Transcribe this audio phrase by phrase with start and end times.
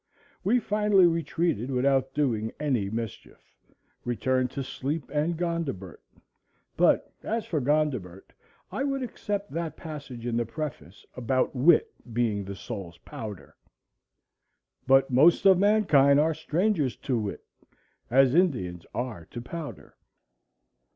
[0.43, 6.01] We finally retreated without doing any mischief,—returned to sleep and Gondibert.
[6.75, 8.33] But as for Gondibert,
[8.71, 15.45] I would except that passage in the preface about wit being the soul's powder,—"but most
[15.45, 17.45] of mankind are strangers to wit,
[18.09, 19.93] as Indians are to powder."